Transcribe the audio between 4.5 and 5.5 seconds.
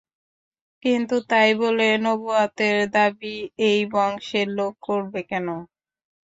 লোক করবে কেন?